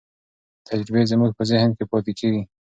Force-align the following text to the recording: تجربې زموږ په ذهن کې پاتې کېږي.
تجربې 0.67 1.01
زموږ 1.11 1.31
په 1.37 1.43
ذهن 1.51 1.69
کې 1.77 1.85
پاتې 1.91 2.11
کېږي. 2.19 2.43